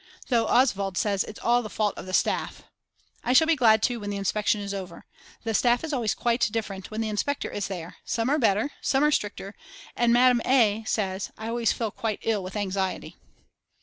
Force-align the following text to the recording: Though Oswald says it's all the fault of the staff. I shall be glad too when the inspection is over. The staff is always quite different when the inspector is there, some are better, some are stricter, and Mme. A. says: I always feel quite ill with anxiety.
Though 0.29 0.47
Oswald 0.47 0.97
says 0.97 1.23
it's 1.23 1.37
all 1.39 1.61
the 1.61 1.69
fault 1.69 1.93
of 1.95 2.07
the 2.07 2.13
staff. 2.13 2.63
I 3.23 3.33
shall 3.33 3.45
be 3.45 3.55
glad 3.55 3.83
too 3.83 3.99
when 3.99 4.09
the 4.09 4.17
inspection 4.17 4.59
is 4.59 4.73
over. 4.73 5.05
The 5.43 5.53
staff 5.53 5.83
is 5.83 5.93
always 5.93 6.15
quite 6.15 6.49
different 6.51 6.89
when 6.89 7.01
the 7.01 7.07
inspector 7.09 7.51
is 7.51 7.67
there, 7.67 7.97
some 8.03 8.27
are 8.27 8.39
better, 8.39 8.71
some 8.81 9.03
are 9.03 9.11
stricter, 9.11 9.53
and 9.95 10.11
Mme. 10.11 10.41
A. 10.43 10.83
says: 10.87 11.29
I 11.37 11.49
always 11.49 11.71
feel 11.71 11.91
quite 11.91 12.17
ill 12.23 12.41
with 12.41 12.55
anxiety. 12.55 13.15